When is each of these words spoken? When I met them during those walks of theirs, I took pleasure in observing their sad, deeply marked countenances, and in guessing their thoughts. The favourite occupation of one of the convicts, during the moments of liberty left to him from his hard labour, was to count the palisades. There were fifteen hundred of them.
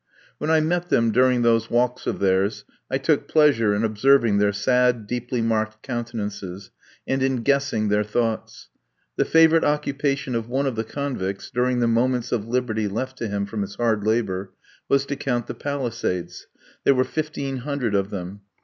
When 0.39 0.49
I 0.49 0.61
met 0.61 0.89
them 0.89 1.11
during 1.11 1.43
those 1.43 1.69
walks 1.69 2.07
of 2.07 2.17
theirs, 2.17 2.65
I 2.89 2.97
took 2.97 3.27
pleasure 3.27 3.75
in 3.75 3.83
observing 3.83 4.39
their 4.39 4.51
sad, 4.51 5.05
deeply 5.05 5.43
marked 5.43 5.83
countenances, 5.83 6.71
and 7.07 7.21
in 7.21 7.43
guessing 7.43 7.87
their 7.89 8.03
thoughts. 8.03 8.69
The 9.15 9.25
favourite 9.25 9.63
occupation 9.63 10.33
of 10.33 10.49
one 10.49 10.65
of 10.65 10.75
the 10.75 10.83
convicts, 10.83 11.51
during 11.51 11.81
the 11.81 11.87
moments 11.87 12.31
of 12.31 12.47
liberty 12.47 12.87
left 12.87 13.15
to 13.19 13.27
him 13.27 13.45
from 13.45 13.61
his 13.61 13.75
hard 13.75 14.03
labour, 14.03 14.49
was 14.89 15.05
to 15.05 15.15
count 15.15 15.45
the 15.45 15.53
palisades. 15.53 16.47
There 16.83 16.95
were 16.95 17.03
fifteen 17.03 17.57
hundred 17.57 17.93
of 17.93 18.09
them. 18.09 18.41